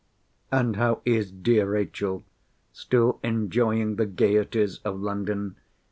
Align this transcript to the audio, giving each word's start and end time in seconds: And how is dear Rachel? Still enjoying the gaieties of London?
And 0.51 0.77
how 0.77 1.03
is 1.05 1.29
dear 1.31 1.69
Rachel? 1.69 2.23
Still 2.73 3.19
enjoying 3.21 3.97
the 3.97 4.07
gaieties 4.07 4.79
of 4.83 4.99
London? 4.99 5.57